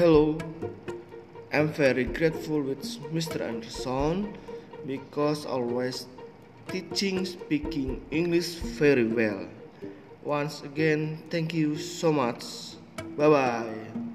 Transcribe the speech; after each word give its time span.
Hello, 0.00 0.38
I'm 1.52 1.68
very 1.68 2.04
grateful 2.04 2.62
with 2.62 2.82
Mr. 3.12 3.42
Anderson 3.42 4.32
because 4.86 5.44
always 5.44 6.06
teaching 6.68 7.26
speaking 7.26 8.00
English 8.10 8.54
very 8.80 9.04
well. 9.04 9.44
Once 10.24 10.62
again, 10.62 11.22
thank 11.28 11.52
you 11.52 11.76
so 11.76 12.10
much. 12.14 12.42
Bye 13.18 13.28
bye. 13.28 14.09